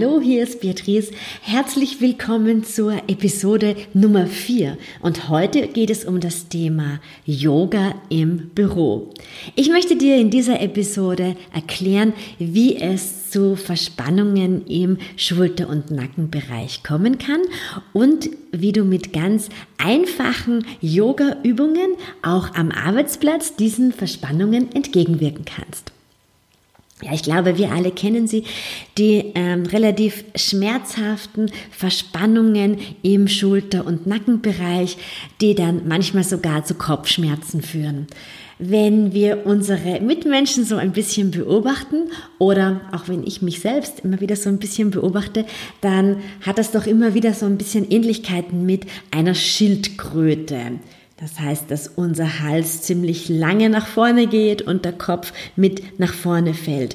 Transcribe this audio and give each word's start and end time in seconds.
Hallo, 0.00 0.20
hier 0.20 0.44
ist 0.44 0.60
Beatrice. 0.60 1.10
Herzlich 1.42 2.00
willkommen 2.00 2.62
zur 2.62 2.92
Episode 3.08 3.74
Nummer 3.94 4.28
4. 4.28 4.78
Und 5.00 5.28
heute 5.28 5.66
geht 5.66 5.90
es 5.90 6.04
um 6.04 6.20
das 6.20 6.48
Thema 6.48 7.00
Yoga 7.24 7.96
im 8.08 8.50
Büro. 8.50 9.10
Ich 9.56 9.70
möchte 9.70 9.96
dir 9.96 10.16
in 10.16 10.30
dieser 10.30 10.60
Episode 10.60 11.34
erklären, 11.52 12.12
wie 12.38 12.76
es 12.76 13.30
zu 13.30 13.56
Verspannungen 13.56 14.64
im 14.68 14.98
Schulter- 15.16 15.68
und 15.68 15.90
Nackenbereich 15.90 16.84
kommen 16.84 17.18
kann 17.18 17.40
und 17.92 18.30
wie 18.52 18.70
du 18.70 18.84
mit 18.84 19.12
ganz 19.12 19.48
einfachen 19.78 20.64
Yoga-Übungen 20.80 21.96
auch 22.22 22.54
am 22.54 22.70
Arbeitsplatz 22.70 23.56
diesen 23.56 23.92
Verspannungen 23.92 24.70
entgegenwirken 24.72 25.44
kannst. 25.44 25.90
Ja, 27.02 27.12
ich 27.12 27.22
glaube, 27.22 27.58
wir 27.58 27.70
alle 27.70 27.92
kennen 27.92 28.26
sie, 28.26 28.42
die 28.96 29.32
ähm, 29.36 29.66
relativ 29.66 30.24
schmerzhaften 30.34 31.48
Verspannungen 31.70 32.78
im 33.02 33.28
Schulter- 33.28 33.86
und 33.86 34.08
Nackenbereich, 34.08 34.96
die 35.40 35.54
dann 35.54 35.86
manchmal 35.86 36.24
sogar 36.24 36.64
zu 36.64 36.74
Kopfschmerzen 36.74 37.62
führen. 37.62 38.08
Wenn 38.58 39.12
wir 39.14 39.46
unsere 39.46 40.00
Mitmenschen 40.00 40.64
so 40.64 40.74
ein 40.74 40.90
bisschen 40.90 41.30
beobachten 41.30 42.10
oder 42.38 42.80
auch 42.90 43.06
wenn 43.06 43.24
ich 43.24 43.42
mich 43.42 43.60
selbst 43.60 44.00
immer 44.00 44.20
wieder 44.20 44.34
so 44.34 44.48
ein 44.48 44.58
bisschen 44.58 44.90
beobachte, 44.90 45.44
dann 45.80 46.16
hat 46.44 46.58
das 46.58 46.72
doch 46.72 46.86
immer 46.86 47.14
wieder 47.14 47.32
so 47.32 47.46
ein 47.46 47.58
bisschen 47.58 47.88
Ähnlichkeiten 47.88 48.66
mit 48.66 48.86
einer 49.12 49.36
Schildkröte. 49.36 50.80
Das 51.20 51.40
heißt, 51.40 51.68
dass 51.68 51.88
unser 51.88 52.40
Hals 52.40 52.82
ziemlich 52.82 53.28
lange 53.28 53.68
nach 53.68 53.88
vorne 53.88 54.28
geht 54.28 54.62
und 54.62 54.84
der 54.84 54.92
Kopf 54.92 55.32
mit 55.56 55.98
nach 55.98 56.14
vorne 56.14 56.54
fällt. 56.54 56.94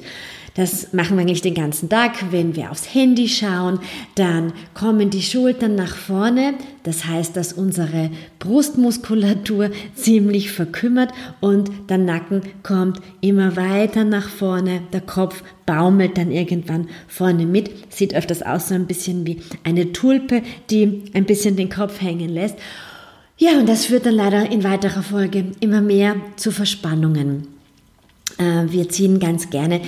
Das 0.54 0.92
machen 0.92 1.16
wir 1.16 1.22
eigentlich 1.22 1.42
den 1.42 1.54
ganzen 1.54 1.88
Tag. 1.88 2.30
Wenn 2.30 2.54
wir 2.54 2.70
aufs 2.70 2.94
Handy 2.94 3.28
schauen, 3.28 3.80
dann 4.14 4.52
kommen 4.72 5.10
die 5.10 5.20
Schultern 5.20 5.74
nach 5.74 5.96
vorne. 5.96 6.54
Das 6.84 7.04
heißt, 7.04 7.36
dass 7.36 7.52
unsere 7.52 8.10
Brustmuskulatur 8.38 9.70
ziemlich 9.96 10.52
verkümmert 10.52 11.10
und 11.40 11.70
der 11.90 11.98
Nacken 11.98 12.42
kommt 12.62 13.00
immer 13.20 13.56
weiter 13.56 14.04
nach 14.04 14.28
vorne. 14.28 14.82
Der 14.92 15.00
Kopf 15.00 15.42
baumelt 15.66 16.16
dann 16.16 16.30
irgendwann 16.30 16.88
vorne 17.08 17.46
mit. 17.46 17.70
Sieht 17.92 18.14
öfters 18.14 18.42
aus 18.42 18.68
so 18.68 18.74
ein 18.74 18.86
bisschen 18.86 19.26
wie 19.26 19.42
eine 19.64 19.92
Tulpe, 19.92 20.42
die 20.70 21.02
ein 21.14 21.24
bisschen 21.24 21.56
den 21.56 21.68
Kopf 21.68 22.00
hängen 22.00 22.30
lässt. 22.30 22.56
Ja, 23.36 23.58
und 23.58 23.68
das 23.68 23.86
führt 23.86 24.06
dann 24.06 24.14
leider 24.14 24.50
in 24.50 24.62
weiterer 24.62 25.02
Folge 25.02 25.52
immer 25.60 25.80
mehr 25.80 26.16
zu 26.36 26.52
Verspannungen. 26.52 27.48
Äh, 28.38 28.66
wir 28.68 28.88
ziehen 28.88 29.18
ganz 29.18 29.50
gerne 29.50 29.80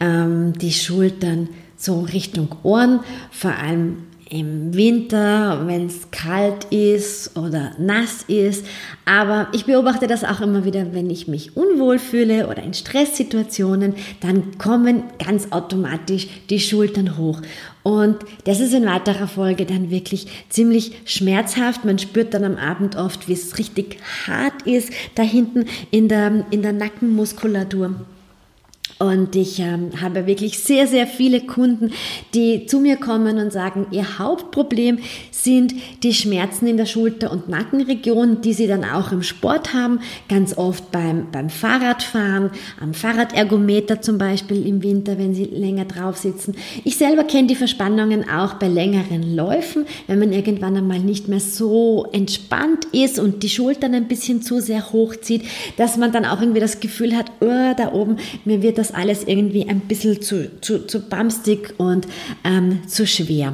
ähm, 0.00 0.54
die 0.54 0.72
Schultern 0.72 1.48
so 1.76 2.00
Richtung 2.00 2.48
Ohren, 2.62 3.00
vor 3.30 3.54
allem 3.56 3.98
im 4.34 4.74
Winter, 4.74 5.62
wenn 5.66 5.86
es 5.86 6.10
kalt 6.10 6.64
ist 6.70 7.36
oder 7.36 7.70
nass 7.78 8.24
ist. 8.26 8.66
Aber 9.04 9.46
ich 9.52 9.64
beobachte 9.64 10.08
das 10.08 10.24
auch 10.24 10.40
immer 10.40 10.64
wieder, 10.64 10.92
wenn 10.92 11.08
ich 11.08 11.28
mich 11.28 11.56
unwohl 11.56 12.00
fühle 12.00 12.48
oder 12.48 12.60
in 12.60 12.74
Stresssituationen, 12.74 13.94
dann 14.20 14.58
kommen 14.58 15.04
ganz 15.24 15.52
automatisch 15.52 16.26
die 16.50 16.58
Schultern 16.58 17.16
hoch. 17.16 17.42
Und 17.84 18.16
das 18.42 18.58
ist 18.58 18.74
in 18.74 18.86
weiterer 18.86 19.28
Folge 19.28 19.66
dann 19.66 19.92
wirklich 19.92 20.26
ziemlich 20.48 20.96
schmerzhaft. 21.04 21.84
Man 21.84 22.00
spürt 22.00 22.34
dann 22.34 22.42
am 22.42 22.56
Abend 22.56 22.96
oft, 22.96 23.28
wie 23.28 23.34
es 23.34 23.56
richtig 23.58 23.98
hart 24.26 24.62
ist, 24.62 24.92
da 25.14 25.22
hinten 25.22 25.66
in 25.92 26.08
der, 26.08 26.44
in 26.50 26.62
der 26.62 26.72
Nackenmuskulatur. 26.72 27.94
Und 29.04 29.36
ich 29.36 29.60
ähm, 29.60 29.90
habe 30.00 30.26
wirklich 30.26 30.58
sehr, 30.58 30.86
sehr 30.86 31.06
viele 31.06 31.42
Kunden, 31.42 31.90
die 32.32 32.64
zu 32.64 32.80
mir 32.80 32.96
kommen 32.96 33.36
und 33.36 33.52
sagen, 33.52 33.86
ihr 33.90 34.18
Hauptproblem 34.18 34.98
sind 35.30 35.74
die 36.02 36.14
Schmerzen 36.14 36.66
in 36.66 36.78
der 36.78 36.86
Schulter- 36.86 37.30
und 37.30 37.48
Nackenregion, 37.48 38.40
die 38.40 38.54
sie 38.54 38.66
dann 38.66 38.82
auch 38.82 39.12
im 39.12 39.22
Sport 39.22 39.74
haben, 39.74 40.00
ganz 40.30 40.56
oft 40.56 40.90
beim, 40.90 41.30
beim 41.30 41.50
Fahrradfahren, 41.50 42.50
am 42.80 42.94
Fahrradergometer 42.94 44.00
zum 44.00 44.16
Beispiel 44.16 44.66
im 44.66 44.82
Winter, 44.82 45.18
wenn 45.18 45.34
sie 45.34 45.44
länger 45.44 45.84
drauf 45.84 46.16
sitzen. 46.16 46.54
Ich 46.82 46.96
selber 46.96 47.24
kenne 47.24 47.48
die 47.48 47.56
Verspannungen 47.56 48.26
auch 48.30 48.54
bei 48.54 48.68
längeren 48.68 49.36
Läufen, 49.36 49.84
wenn 50.06 50.18
man 50.18 50.32
irgendwann 50.32 50.78
einmal 50.78 51.00
nicht 51.00 51.28
mehr 51.28 51.40
so 51.40 52.06
entspannt 52.12 52.86
ist 52.92 53.18
und 53.18 53.42
die 53.42 53.50
Schultern 53.50 53.92
ein 53.92 54.08
bisschen 54.08 54.40
zu 54.40 54.60
sehr 54.60 54.92
hochzieht, 54.92 55.42
dass 55.76 55.98
man 55.98 56.10
dann 56.10 56.24
auch 56.24 56.40
irgendwie 56.40 56.60
das 56.60 56.80
Gefühl 56.80 57.14
hat, 57.14 57.30
oh, 57.40 57.74
da 57.76 57.92
oben, 57.92 58.16
mir 58.46 58.62
wird 58.62 58.78
das 58.78 58.93
alles 58.94 59.24
irgendwie 59.24 59.68
ein 59.68 59.80
bisschen 59.80 60.22
zu, 60.22 60.60
zu, 60.60 60.86
zu 60.86 61.00
bamstig 61.00 61.74
und 61.78 62.06
ähm, 62.44 62.86
zu 62.86 63.06
schwer. 63.06 63.52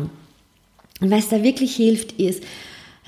Und 1.01 1.11
was 1.11 1.29
da 1.29 1.43
wirklich 1.43 1.75
hilft, 1.75 2.13
ist, 2.13 2.43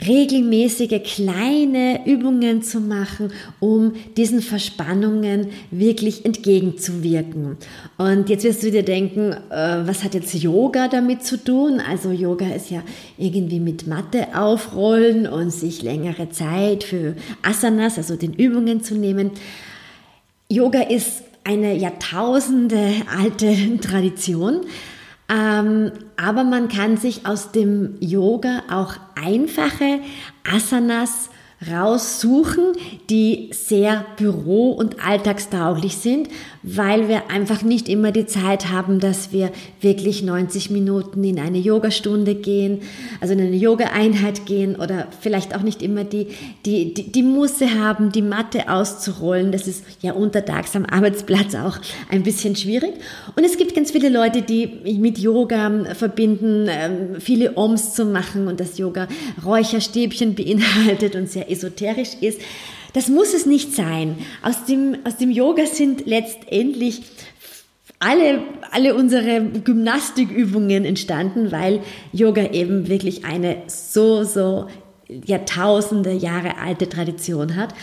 regelmäßige 0.06 1.02
kleine 1.04 2.06
Übungen 2.06 2.62
zu 2.62 2.80
machen, 2.80 3.32
um 3.60 3.92
diesen 4.16 4.40
Verspannungen 4.40 5.48
wirklich 5.70 6.24
entgegenzuwirken. 6.24 7.56
Und 7.98 8.28
jetzt 8.28 8.44
wirst 8.44 8.62
du 8.62 8.70
dir 8.70 8.82
denken, 8.82 9.32
äh, 9.50 9.86
was 9.86 10.02
hat 10.02 10.14
jetzt 10.14 10.34
Yoga 10.34 10.88
damit 10.88 11.24
zu 11.24 11.36
tun? 11.36 11.80
Also 11.80 12.10
Yoga 12.10 12.48
ist 12.48 12.70
ja 12.70 12.82
irgendwie 13.18 13.60
mit 13.60 13.86
Matte 13.86 14.28
aufrollen 14.34 15.26
und 15.26 15.50
sich 15.50 15.82
längere 15.82 16.30
Zeit 16.30 16.84
für 16.84 17.14
Asanas, 17.42 17.98
also 17.98 18.16
den 18.16 18.32
Übungen 18.32 18.82
zu 18.82 18.94
nehmen. 18.94 19.30
Yoga 20.48 20.80
ist 20.80 21.22
eine 21.44 21.74
Jahrtausende 21.76 22.92
alte 23.18 23.78
Tradition. 23.80 24.62
Ähm, 25.28 25.92
aber 26.16 26.44
man 26.44 26.68
kann 26.68 26.96
sich 26.96 27.26
aus 27.26 27.52
dem 27.52 27.96
Yoga 28.00 28.62
auch 28.70 28.96
einfache 29.14 30.00
Asanas 30.44 31.30
raussuchen, 31.70 32.72
die 33.08 33.50
sehr 33.52 34.04
büro- 34.16 34.72
und 34.72 35.04
alltagstauglich 35.04 35.96
sind, 35.96 36.28
weil 36.62 37.08
wir 37.08 37.30
einfach 37.30 37.62
nicht 37.62 37.88
immer 37.88 38.12
die 38.12 38.26
Zeit 38.26 38.70
haben, 38.70 39.00
dass 39.00 39.32
wir 39.32 39.50
wirklich 39.80 40.22
90 40.22 40.70
Minuten 40.70 41.22
in 41.24 41.38
eine 41.38 41.58
Yogastunde 41.58 42.34
gehen, 42.34 42.80
also 43.20 43.34
in 43.34 43.40
eine 43.40 43.56
Yoga-Einheit 43.56 44.46
gehen 44.46 44.76
oder 44.76 45.08
vielleicht 45.20 45.56
auch 45.56 45.62
nicht 45.62 45.82
immer 45.82 46.04
die, 46.04 46.28
die, 46.64 46.94
die, 46.94 47.10
die 47.10 47.22
Musse 47.22 47.78
haben, 47.78 48.12
die 48.12 48.22
Matte 48.22 48.68
auszurollen. 48.68 49.52
Das 49.52 49.66
ist 49.66 49.84
ja 50.02 50.12
untertags 50.12 50.74
am 50.76 50.84
Arbeitsplatz 50.84 51.54
auch 51.54 51.78
ein 52.10 52.22
bisschen 52.22 52.56
schwierig. 52.56 52.92
Und 53.36 53.44
es 53.44 53.56
gibt 53.56 53.74
ganz 53.74 53.90
viele 53.90 54.08
Leute, 54.08 54.42
die 54.42 54.66
mit 54.98 55.18
Yoga 55.18 55.84
verbinden, 55.94 56.66
ähm, 56.68 57.20
viele 57.20 57.56
Oms 57.56 57.94
zu 57.94 58.04
machen 58.04 58.46
und 58.46 58.60
das 58.60 58.78
Yoga 58.78 59.08
Räucherstäbchen 59.44 60.34
beinhaltet 60.34 61.14
und 61.16 61.28
sehr 61.28 61.51
esoterisch 61.52 62.14
ist. 62.20 62.40
Das 62.92 63.08
muss 63.08 63.32
es 63.32 63.46
nicht 63.46 63.74
sein. 63.74 64.18
Aus 64.42 64.64
dem, 64.64 64.98
aus 65.04 65.16
dem 65.16 65.30
Yoga 65.30 65.66
sind 65.66 66.06
letztendlich 66.06 67.02
alle, 67.98 68.42
alle 68.70 68.94
unsere 68.94 69.42
Gymnastikübungen 69.42 70.84
entstanden, 70.84 71.52
weil 71.52 71.80
Yoga 72.12 72.50
eben 72.50 72.88
wirklich 72.88 73.24
eine 73.24 73.62
so, 73.68 74.24
so 74.24 74.66
Jahrtausende 75.08 76.12
Jahre 76.12 76.58
alte 76.58 76.88
Tradition 76.88 77.56
hat. 77.56 77.74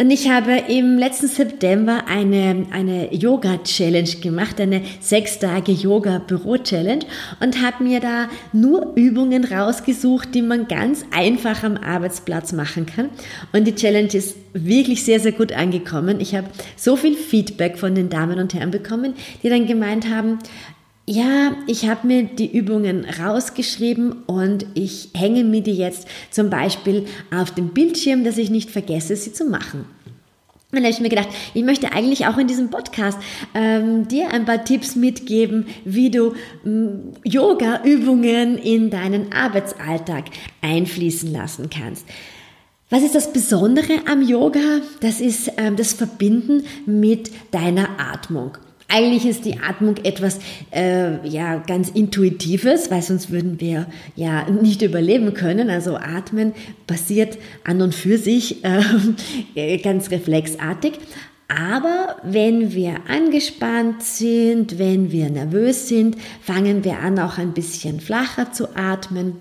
Und 0.00 0.12
ich 0.12 0.30
habe 0.30 0.52
im 0.68 0.96
letzten 0.96 1.26
September 1.26 2.04
eine, 2.06 2.66
eine 2.70 3.12
Yoga-Challenge 3.12 4.20
gemacht, 4.22 4.60
eine 4.60 4.82
sechs 5.00 5.40
Tage 5.40 5.72
Yoga-Büro-Challenge 5.72 7.04
und 7.40 7.60
habe 7.60 7.82
mir 7.82 7.98
da 7.98 8.28
nur 8.52 8.92
Übungen 8.94 9.42
rausgesucht, 9.42 10.36
die 10.36 10.42
man 10.42 10.68
ganz 10.68 11.04
einfach 11.10 11.64
am 11.64 11.76
Arbeitsplatz 11.76 12.52
machen 12.52 12.86
kann. 12.86 13.08
Und 13.52 13.66
die 13.66 13.74
Challenge 13.74 14.14
ist 14.14 14.36
wirklich 14.52 15.04
sehr, 15.04 15.18
sehr 15.18 15.32
gut 15.32 15.50
angekommen. 15.50 16.20
Ich 16.20 16.32
habe 16.36 16.46
so 16.76 16.94
viel 16.94 17.16
Feedback 17.16 17.76
von 17.76 17.96
den 17.96 18.08
Damen 18.08 18.38
und 18.38 18.54
Herren 18.54 18.70
bekommen, 18.70 19.14
die 19.42 19.48
dann 19.48 19.66
gemeint 19.66 20.08
haben, 20.08 20.38
ja, 21.08 21.56
ich 21.66 21.88
habe 21.88 22.06
mir 22.06 22.24
die 22.24 22.54
Übungen 22.54 23.06
rausgeschrieben 23.06 24.12
und 24.26 24.66
ich 24.74 25.08
hänge 25.14 25.42
mir 25.42 25.62
die 25.62 25.72
jetzt 25.72 26.06
zum 26.30 26.50
Beispiel 26.50 27.06
auf 27.34 27.50
dem 27.50 27.70
Bildschirm, 27.70 28.24
dass 28.24 28.36
ich 28.36 28.50
nicht 28.50 28.70
vergesse, 28.70 29.16
sie 29.16 29.32
zu 29.32 29.46
machen. 29.46 29.86
Dann 30.70 30.82
habe 30.82 30.90
ich 30.90 31.00
mir 31.00 31.08
gedacht, 31.08 31.30
ich 31.54 31.64
möchte 31.64 31.92
eigentlich 31.92 32.26
auch 32.26 32.36
in 32.36 32.46
diesem 32.46 32.68
Podcast 32.68 33.18
ähm, 33.54 34.06
dir 34.06 34.28
ein 34.28 34.44
paar 34.44 34.66
Tipps 34.66 34.96
mitgeben, 34.96 35.66
wie 35.86 36.10
du 36.10 36.34
ähm, 36.66 37.14
Yoga-Übungen 37.24 38.58
in 38.58 38.90
deinen 38.90 39.32
Arbeitsalltag 39.32 40.24
einfließen 40.60 41.32
lassen 41.32 41.70
kannst. 41.70 42.04
Was 42.90 43.02
ist 43.02 43.14
das 43.14 43.32
Besondere 43.32 43.94
am 44.06 44.20
Yoga? 44.20 44.82
Das 45.00 45.22
ist 45.22 45.52
ähm, 45.56 45.76
das 45.76 45.94
Verbinden 45.94 46.64
mit 46.84 47.30
deiner 47.50 47.98
Atmung. 47.98 48.58
Eigentlich 48.90 49.26
ist 49.26 49.44
die 49.44 49.60
Atmung 49.60 49.98
etwas 49.98 50.38
äh, 50.72 51.26
ja 51.28 51.58
ganz 51.58 51.90
intuitives, 51.90 52.90
weil 52.90 53.02
sonst 53.02 53.30
würden 53.30 53.60
wir 53.60 53.86
ja 54.16 54.48
nicht 54.48 54.80
überleben 54.80 55.34
können. 55.34 55.68
Also 55.68 55.96
Atmen 55.96 56.54
passiert 56.86 57.36
an 57.64 57.82
und 57.82 57.94
für 57.94 58.16
sich 58.16 58.64
äh, 58.64 59.76
ganz 59.82 60.10
reflexartig. 60.10 60.94
Aber 61.48 62.16
wenn 62.22 62.72
wir 62.72 62.96
angespannt 63.08 64.02
sind, 64.02 64.78
wenn 64.78 65.12
wir 65.12 65.28
nervös 65.28 65.88
sind, 65.88 66.16
fangen 66.40 66.82
wir 66.82 66.98
an, 66.98 67.18
auch 67.18 67.36
ein 67.36 67.52
bisschen 67.52 68.00
flacher 68.00 68.52
zu 68.52 68.74
atmen. 68.74 69.36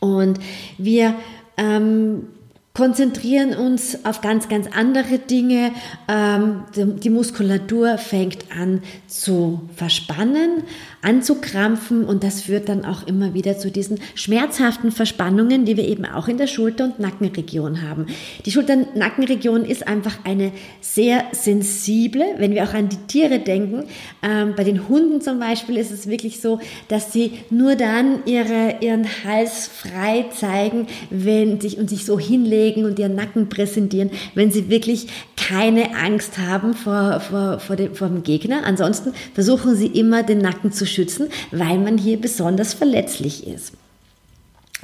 Und 0.00 0.38
wir 0.76 1.14
ähm, 1.56 2.28
konzentrieren 2.76 3.54
uns 3.54 4.04
auf 4.04 4.20
ganz, 4.20 4.48
ganz 4.48 4.66
andere 4.74 5.20
Dinge. 5.20 5.70
Ähm, 6.08 6.64
die 6.74 7.08
Muskulatur 7.08 7.98
fängt 7.98 8.46
an 8.50 8.82
zu 9.06 9.60
verspannen, 9.76 10.64
anzukrampfen 11.00 12.04
und 12.04 12.24
das 12.24 12.42
führt 12.42 12.68
dann 12.68 12.84
auch 12.84 13.06
immer 13.06 13.32
wieder 13.32 13.58
zu 13.58 13.70
diesen 13.70 14.00
schmerzhaften 14.16 14.90
Verspannungen, 14.90 15.64
die 15.64 15.76
wir 15.76 15.86
eben 15.86 16.04
auch 16.04 16.26
in 16.26 16.36
der 16.36 16.48
Schulter- 16.48 16.86
und 16.86 16.98
Nackenregion 16.98 17.80
haben. 17.80 18.06
Die 18.44 18.50
Schulter- 18.50 18.74
und 18.74 18.96
Nackenregion 18.96 19.64
ist 19.64 19.86
einfach 19.86 20.24
eine 20.24 20.50
sehr 20.80 21.26
sensible, 21.30 22.24
wenn 22.38 22.54
wir 22.54 22.64
auch 22.64 22.74
an 22.74 22.88
die 22.88 23.06
Tiere 23.06 23.38
denken. 23.38 23.84
Ähm, 24.20 24.54
bei 24.56 24.64
den 24.64 24.88
Hunden 24.88 25.20
zum 25.20 25.38
Beispiel 25.38 25.76
ist 25.76 25.92
es 25.92 26.08
wirklich 26.08 26.40
so, 26.40 26.58
dass 26.88 27.12
sie 27.12 27.34
nur 27.50 27.76
dann 27.76 28.24
ihre, 28.26 28.78
ihren 28.80 29.06
Hals 29.22 29.68
frei 29.68 30.24
zeigen, 30.36 30.88
wenn 31.10 31.60
sich 31.60 31.78
und 31.78 31.88
sich 31.88 32.04
so 32.04 32.18
hinlegen, 32.18 32.63
hinlegen 32.64 32.84
und 32.84 32.98
ihren 32.98 33.14
Nacken 33.14 33.48
präsentieren, 33.48 34.10
wenn 34.34 34.50
sie 34.50 34.68
wirklich 34.68 35.08
keine 35.36 35.96
Angst 35.96 36.38
haben 36.38 36.74
vor, 36.74 37.20
vor, 37.20 37.58
vor, 37.58 37.76
dem, 37.76 37.94
vor 37.94 38.08
dem 38.08 38.22
Gegner. 38.22 38.64
Ansonsten 38.64 39.12
versuchen 39.34 39.76
sie 39.76 39.86
immer 39.86 40.22
den 40.22 40.38
Nacken 40.38 40.72
zu 40.72 40.86
schützen, 40.86 41.28
weil 41.50 41.78
man 41.78 41.98
hier 41.98 42.20
besonders 42.20 42.74
verletzlich 42.74 43.46
ist. 43.46 43.72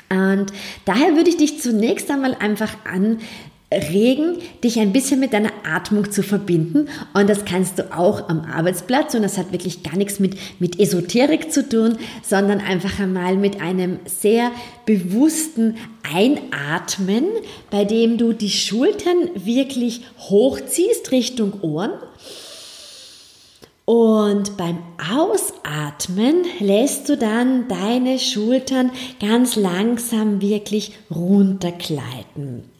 Und 0.09 0.47
daher 0.85 1.15
würde 1.15 1.31
ich 1.31 1.37
dich 1.37 1.61
zunächst 1.61 2.11
einmal 2.11 2.35
einfach 2.35 2.75
an, 2.85 3.19
regen, 3.73 4.39
dich 4.65 4.81
ein 4.81 4.93
bisschen 4.93 5.21
mit 5.21 5.33
deiner 5.33 5.53
Atmung 5.65 6.11
zu 6.11 6.23
verbinden. 6.23 6.89
Und 7.15 7.31
das 7.31 7.45
kannst 7.45 7.79
du 7.79 7.97
auch 7.97 8.29
am 8.29 8.41
Arbeitsplatz. 8.41 9.15
Und 9.15 9.23
das 9.23 9.39
hat 9.39 9.53
wirklich 9.53 9.83
gar 9.83 9.97
nichts 9.97 10.19
mit, 10.19 10.37
mit 10.59 10.81
Esoterik 10.81 11.53
zu 11.53 11.69
tun, 11.69 11.99
sondern 12.23 12.61
einfach 12.61 12.99
einmal 12.99 13.37
mit 13.37 13.61
einem 13.61 14.01
sehr 14.07 14.51
bewussten 14.87 15.77
Einatmen, 16.13 17.27
bei 17.71 17.85
dem 17.85 18.19
du 18.19 18.33
die 18.33 18.51
Schultern 18.51 19.31
wirklich 19.35 20.03
hochziehst 20.19 21.13
Richtung 21.13 21.61
Ohren. 21.63 21.93
Und 23.85 24.57
beim 24.57 24.79
Ausatmen 25.13 26.45
lässt 26.61 27.09
du 27.09 27.17
dann 27.17 27.67
deine 27.69 28.19
Schultern 28.19 28.91
ganz 29.21 29.57
langsam 29.57 30.41
wirklich 30.41 30.93
runtergleiten. 31.11 32.80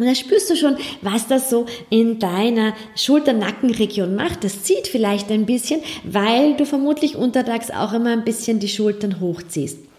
Und 0.00 0.06
da 0.06 0.14
spürst 0.14 0.48
du 0.48 0.56
schon, 0.56 0.78
was 1.02 1.28
das 1.28 1.50
so 1.50 1.66
in 1.90 2.18
deiner 2.18 2.72
Schulter-Nackenregion 2.96 4.14
macht. 4.14 4.44
Das 4.44 4.62
zieht 4.62 4.88
vielleicht 4.88 5.30
ein 5.30 5.44
bisschen, 5.44 5.82
weil 6.04 6.56
du 6.56 6.64
vermutlich 6.64 7.16
untertags 7.16 7.70
auch 7.70 7.92
immer 7.92 8.10
ein 8.10 8.24
bisschen 8.24 8.60
die 8.60 8.68
Schultern 8.68 9.20
hochziehst. 9.20 9.89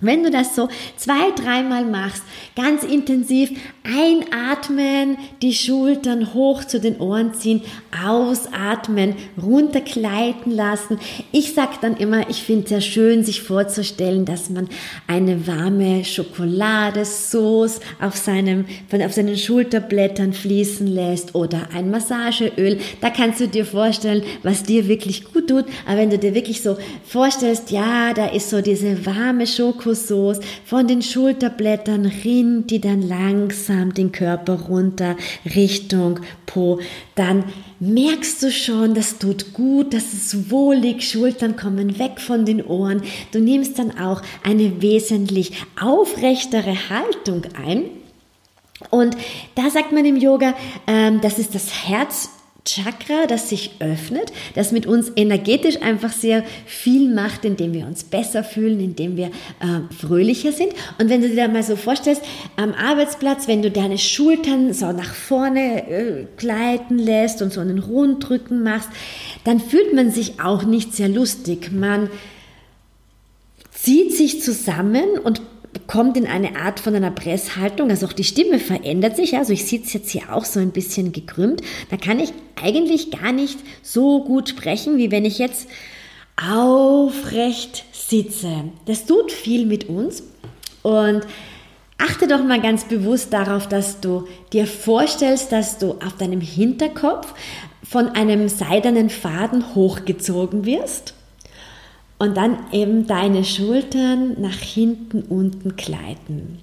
Wenn 0.00 0.24
du 0.24 0.30
das 0.30 0.56
so 0.56 0.68
zwei, 0.96 1.30
dreimal 1.36 1.84
machst, 1.84 2.24
ganz 2.56 2.82
intensiv 2.82 3.50
einatmen, 3.84 5.16
die 5.40 5.54
Schultern 5.54 6.34
hoch 6.34 6.64
zu 6.64 6.80
den 6.80 6.98
Ohren 6.98 7.32
ziehen, 7.34 7.62
ausatmen, 8.04 9.14
runtergleiten 9.40 10.50
lassen. 10.50 10.98
Ich 11.30 11.54
sag 11.54 11.80
dann 11.80 11.96
immer, 11.96 12.28
ich 12.28 12.42
finde 12.42 12.64
es 12.64 12.68
sehr 12.70 12.80
schön, 12.80 13.24
sich 13.24 13.42
vorzustellen, 13.42 14.24
dass 14.24 14.50
man 14.50 14.68
eine 15.06 15.46
warme 15.46 16.04
Schokoladesauce 16.04 17.78
auf 18.00 18.16
seinem, 18.16 18.64
auf 18.90 19.12
seinen 19.12 19.36
Schulterblättern 19.36 20.32
fließen 20.32 20.88
lässt 20.88 21.36
oder 21.36 21.68
ein 21.72 21.90
Massageöl. 21.90 22.80
Da 23.00 23.10
kannst 23.10 23.40
du 23.40 23.46
dir 23.46 23.64
vorstellen, 23.64 24.24
was 24.42 24.64
dir 24.64 24.88
wirklich 24.88 25.32
gut 25.32 25.48
tut. 25.48 25.66
Aber 25.86 25.98
wenn 25.98 26.10
du 26.10 26.18
dir 26.18 26.34
wirklich 26.34 26.62
so 26.62 26.76
vorstellst, 27.06 27.70
ja, 27.70 28.12
da 28.12 28.26
ist 28.26 28.50
so 28.50 28.60
diese 28.60 29.06
warme 29.06 29.46
Schokolade, 29.46 29.83
Kokossoße 29.84 30.40
von 30.64 30.88
den 30.88 31.02
Schulterblättern 31.02 32.06
rinnt 32.24 32.70
die 32.70 32.80
dann 32.80 33.02
langsam 33.02 33.92
den 33.92 34.12
Körper 34.12 34.54
runter 34.54 35.16
Richtung 35.54 36.20
Po. 36.46 36.80
Dann 37.14 37.44
merkst 37.80 38.42
du 38.42 38.50
schon, 38.50 38.94
das 38.94 39.18
tut 39.18 39.52
gut, 39.52 39.92
das 39.92 40.14
ist 40.14 40.50
wohlig, 40.50 41.08
Schultern 41.08 41.56
kommen 41.56 41.98
weg 41.98 42.20
von 42.20 42.46
den 42.46 42.64
Ohren. 42.64 43.02
Du 43.32 43.40
nimmst 43.40 43.78
dann 43.78 43.98
auch 43.98 44.22
eine 44.42 44.80
wesentlich 44.80 45.52
aufrechtere 45.80 46.74
Haltung 46.88 47.42
ein. 47.62 47.84
Und 48.90 49.16
da 49.54 49.70
sagt 49.70 49.92
man 49.92 50.04
im 50.04 50.16
Yoga, 50.16 50.54
ähm, 50.86 51.20
das 51.20 51.38
ist 51.38 51.54
das 51.54 51.86
Herz 51.86 52.30
Chakra, 52.66 53.26
das 53.28 53.50
sich 53.50 53.72
öffnet, 53.78 54.32
das 54.54 54.72
mit 54.72 54.86
uns 54.86 55.12
energetisch 55.16 55.82
einfach 55.82 56.12
sehr 56.12 56.44
viel 56.64 57.14
macht, 57.14 57.44
indem 57.44 57.74
wir 57.74 57.86
uns 57.86 58.04
besser 58.04 58.42
fühlen, 58.42 58.80
indem 58.80 59.18
wir 59.18 59.26
äh, 59.26 59.94
fröhlicher 59.94 60.50
sind. 60.50 60.72
Und 60.98 61.10
wenn 61.10 61.20
du 61.20 61.28
dir 61.28 61.46
mal 61.48 61.62
so 61.62 61.76
vorstellst, 61.76 62.22
am 62.56 62.72
Arbeitsplatz, 62.72 63.48
wenn 63.48 63.60
du 63.60 63.70
deine 63.70 63.98
Schultern 63.98 64.72
so 64.72 64.92
nach 64.92 65.14
vorne 65.14 65.88
äh, 65.90 66.26
gleiten 66.38 66.98
lässt 66.98 67.42
und 67.42 67.52
so 67.52 67.60
einen 67.60 67.80
Rundrücken 67.80 68.62
machst, 68.62 68.88
dann 69.44 69.60
fühlt 69.60 69.92
man 69.92 70.10
sich 70.10 70.40
auch 70.40 70.64
nicht 70.64 70.94
sehr 70.94 71.10
lustig. 71.10 71.70
Man 71.70 72.08
zieht 73.72 74.14
sich 74.14 74.40
zusammen 74.40 75.18
und 75.22 75.42
kommt 75.86 76.16
in 76.16 76.26
eine 76.26 76.56
Art 76.56 76.80
von 76.80 76.94
einer 76.94 77.10
Presshaltung, 77.10 77.90
also 77.90 78.06
auch 78.06 78.12
die 78.12 78.24
Stimme 78.24 78.58
verändert 78.58 79.16
sich, 79.16 79.36
also 79.36 79.52
ich 79.52 79.64
sitze 79.66 79.98
jetzt 79.98 80.10
hier 80.10 80.32
auch 80.32 80.44
so 80.44 80.60
ein 80.60 80.70
bisschen 80.70 81.12
gekrümmt, 81.12 81.62
da 81.90 81.96
kann 81.96 82.20
ich 82.20 82.32
eigentlich 82.62 83.10
gar 83.10 83.32
nicht 83.32 83.58
so 83.82 84.22
gut 84.24 84.48
sprechen, 84.48 84.96
wie 84.96 85.10
wenn 85.10 85.24
ich 85.24 85.38
jetzt 85.38 85.68
aufrecht 86.36 87.84
sitze. 87.92 88.64
Das 88.86 89.06
tut 89.06 89.30
viel 89.30 89.66
mit 89.66 89.88
uns. 89.88 90.22
Und 90.82 91.26
achte 91.98 92.26
doch 92.26 92.42
mal 92.42 92.60
ganz 92.60 92.84
bewusst 92.84 93.32
darauf, 93.32 93.68
dass 93.68 94.00
du 94.00 94.26
dir 94.52 94.66
vorstellst, 94.66 95.52
dass 95.52 95.78
du 95.78 95.92
auf 95.92 96.16
deinem 96.18 96.40
Hinterkopf 96.40 97.34
von 97.82 98.08
einem 98.08 98.48
seidenen 98.48 99.10
Faden 99.10 99.74
hochgezogen 99.74 100.64
wirst 100.64 101.14
und 102.24 102.38
dann 102.38 102.56
eben 102.72 103.06
deine 103.06 103.44
Schultern 103.44 104.40
nach 104.40 104.58
hinten 104.58 105.22
unten 105.24 105.76
gleiten. 105.76 106.58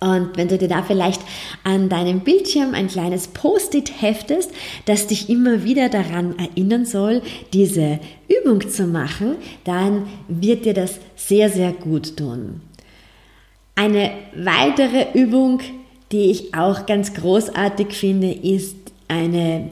Und 0.00 0.36
wenn 0.36 0.48
du 0.48 0.58
dir 0.58 0.66
da 0.66 0.82
vielleicht 0.82 1.20
an 1.62 1.88
deinem 1.88 2.20
Bildschirm 2.20 2.74
ein 2.74 2.88
kleines 2.88 3.28
Post-it 3.28 4.02
heftest, 4.02 4.50
das 4.86 5.06
dich 5.06 5.30
immer 5.30 5.62
wieder 5.62 5.88
daran 5.88 6.36
erinnern 6.38 6.86
soll, 6.86 7.22
diese 7.52 8.00
Übung 8.28 8.68
zu 8.68 8.86
machen, 8.86 9.36
dann 9.62 10.08
wird 10.26 10.64
dir 10.64 10.74
das 10.74 10.98
sehr, 11.14 11.50
sehr 11.50 11.72
gut 11.72 12.16
tun. 12.16 12.60
Eine 13.76 14.10
weitere 14.34 15.16
Übung, 15.16 15.60
die 16.10 16.32
ich 16.32 16.52
auch 16.54 16.84
ganz 16.86 17.14
großartig 17.14 17.92
finde, 17.92 18.32
ist 18.32 18.76
eine 19.06 19.70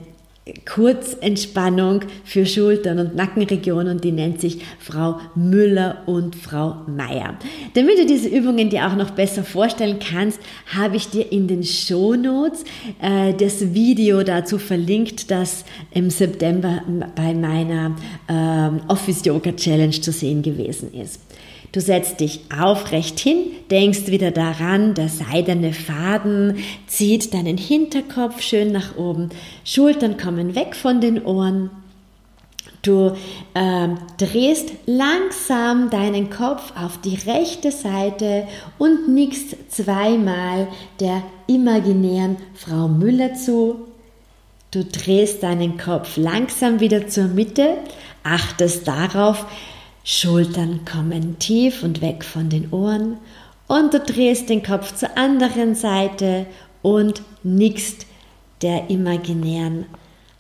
Kurzentspannung 0.64 2.02
für 2.24 2.46
Schultern 2.46 3.00
und 3.00 3.16
Nackenregionen 3.16 3.96
und 3.96 4.04
die 4.04 4.12
nennt 4.12 4.40
sich 4.40 4.60
Frau 4.78 5.18
Müller 5.34 6.04
und 6.06 6.36
Frau 6.36 6.82
Meier. 6.86 7.36
Damit 7.74 7.98
du 7.98 8.06
diese 8.06 8.28
Übungen 8.28 8.70
dir 8.70 8.86
auch 8.86 8.94
noch 8.94 9.10
besser 9.10 9.42
vorstellen 9.42 9.98
kannst, 9.98 10.38
habe 10.66 10.96
ich 10.96 11.08
dir 11.08 11.32
in 11.32 11.48
den 11.48 11.64
Show 11.64 12.14
Notes 12.14 12.64
äh, 13.02 13.34
das 13.34 13.74
Video 13.74 14.22
dazu 14.22 14.58
verlinkt, 14.58 15.32
das 15.32 15.64
im 15.90 16.10
September 16.10 16.82
bei 17.16 17.34
meiner 17.34 17.96
äh, 18.28 18.90
Office 18.92 19.24
Yoga 19.24 19.50
Challenge 19.50 20.00
zu 20.00 20.12
sehen 20.12 20.42
gewesen 20.42 20.94
ist. 20.94 21.25
Du 21.76 21.82
setzt 21.82 22.20
dich 22.20 22.40
aufrecht 22.58 23.20
hin, 23.20 23.36
denkst 23.70 24.06
wieder 24.06 24.30
daran, 24.30 24.94
der 24.94 25.10
seidene 25.10 25.74
Faden 25.74 26.56
zieht 26.86 27.34
deinen 27.34 27.58
Hinterkopf 27.58 28.40
schön 28.40 28.72
nach 28.72 28.96
oben, 28.96 29.28
Schultern 29.62 30.16
kommen 30.16 30.54
weg 30.54 30.74
von 30.74 31.02
den 31.02 31.22
Ohren. 31.22 31.68
Du 32.80 33.14
äh, 33.52 33.88
drehst 34.16 34.72
langsam 34.86 35.90
deinen 35.90 36.30
Kopf 36.30 36.72
auf 36.82 36.98
die 37.02 37.18
rechte 37.30 37.70
Seite 37.70 38.48
und 38.78 39.10
nickst 39.10 39.70
zweimal 39.70 40.68
der 40.98 41.24
imaginären 41.46 42.38
Frau 42.54 42.88
Müller 42.88 43.34
zu. 43.34 43.82
Du 44.70 44.82
drehst 44.82 45.42
deinen 45.42 45.76
Kopf 45.76 46.16
langsam 46.16 46.80
wieder 46.80 47.06
zur 47.06 47.24
Mitte, 47.24 47.76
achtest 48.22 48.88
darauf, 48.88 49.44
Schultern 50.08 50.82
kommen 50.84 51.36
tief 51.40 51.82
und 51.82 52.00
weg 52.00 52.22
von 52.22 52.48
den 52.48 52.70
Ohren 52.70 53.16
und 53.66 53.92
du 53.92 53.98
drehst 53.98 54.48
den 54.48 54.62
Kopf 54.62 54.94
zur 54.94 55.18
anderen 55.18 55.74
Seite 55.74 56.46
und 56.80 57.22
nickst 57.42 58.06
der 58.62 58.88
imaginären 58.88 59.86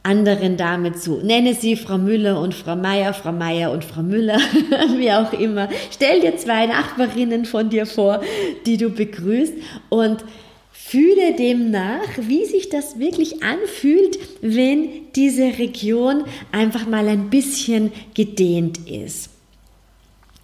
anderen 0.04 0.56
Dame 0.56 0.92
zu. 0.92 1.16
Nenne 1.16 1.54
sie 1.54 1.74
Frau 1.74 1.98
Müller 1.98 2.40
und 2.40 2.54
Frau 2.54 2.76
Meier, 2.76 3.12
Frau 3.12 3.32
Meier 3.32 3.72
und 3.72 3.84
Frau 3.84 4.02
Müller, 4.02 4.38
wie 4.98 5.10
auch 5.10 5.32
immer. 5.32 5.68
Stell 5.90 6.20
dir 6.20 6.36
zwei 6.36 6.66
Nachbarinnen 6.66 7.44
von 7.44 7.68
dir 7.68 7.86
vor, 7.86 8.22
die 8.66 8.76
du 8.76 8.90
begrüßt 8.90 9.54
und 9.88 10.24
fühle 10.70 11.34
dem 11.34 11.72
nach, 11.72 12.06
wie 12.20 12.44
sich 12.44 12.68
das 12.68 13.00
wirklich 13.00 13.42
anfühlt, 13.42 14.16
wenn 14.42 14.88
diese 15.16 15.58
Region 15.58 16.22
einfach 16.52 16.86
mal 16.86 17.08
ein 17.08 17.30
bisschen 17.30 17.90
gedehnt 18.14 18.88
ist. 18.88 19.30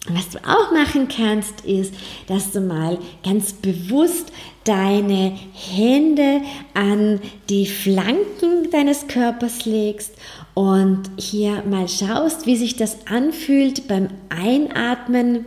Was 0.09 0.29
du 0.31 0.37
auch 0.39 0.73
machen 0.73 1.07
kannst, 1.07 1.61
ist, 1.61 1.93
dass 2.27 2.51
du 2.51 2.59
mal 2.59 2.99
ganz 3.23 3.53
bewusst 3.53 4.33
deine 4.65 5.33
Hände 5.53 6.41
an 6.73 7.21
die 7.49 7.65
Flanken 7.65 8.69
deines 8.69 9.07
Körpers 9.07 9.63
legst 9.63 10.11
und 10.55 11.03
hier 11.17 11.63
mal 11.69 11.87
schaust, 11.87 12.45
wie 12.45 12.57
sich 12.57 12.75
das 12.75 13.07
anfühlt 13.07 13.87
beim 13.87 14.09
Einatmen 14.27 15.45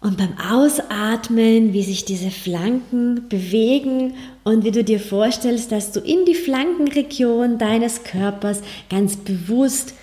und 0.00 0.16
beim 0.16 0.34
Ausatmen, 0.38 1.72
wie 1.72 1.82
sich 1.82 2.04
diese 2.04 2.30
Flanken 2.30 3.28
bewegen 3.28 4.14
und 4.44 4.62
wie 4.62 4.70
du 4.70 4.84
dir 4.84 5.00
vorstellst, 5.00 5.72
dass 5.72 5.90
du 5.90 5.98
in 5.98 6.24
die 6.24 6.36
Flankenregion 6.36 7.58
deines 7.58 8.04
Körpers 8.04 8.60
ganz 8.88 9.16
bewusst 9.16 9.94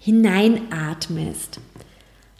hineinatmest. 0.00 1.60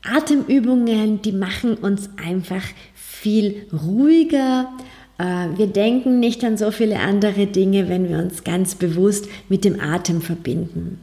Atemübungen, 0.04 1.22
die 1.22 1.32
machen 1.32 1.74
uns 1.74 2.10
einfach 2.22 2.62
viel 2.94 3.66
ruhiger. 3.72 4.70
Äh, 5.18 5.56
wir 5.56 5.66
denken 5.66 6.20
nicht 6.20 6.44
an 6.44 6.56
so 6.56 6.70
viele 6.70 7.00
andere 7.00 7.46
Dinge, 7.46 7.88
wenn 7.88 8.08
wir 8.08 8.18
uns 8.18 8.44
ganz 8.44 8.74
bewusst 8.74 9.28
mit 9.48 9.64
dem 9.64 9.80
Atem 9.80 10.20
verbinden. 10.20 11.00